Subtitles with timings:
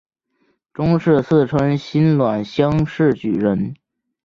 [0.73, 3.75] 中式四川辛卯乡试举人。